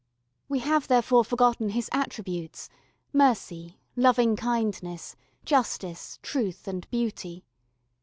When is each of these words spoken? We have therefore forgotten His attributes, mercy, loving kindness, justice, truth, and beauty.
We 0.49 0.57
have 0.61 0.87
therefore 0.87 1.23
forgotten 1.23 1.69
His 1.69 1.87
attributes, 1.93 2.69
mercy, 3.13 3.77
loving 3.95 4.35
kindness, 4.35 5.15
justice, 5.45 6.17
truth, 6.23 6.67
and 6.67 6.89
beauty. 6.89 7.43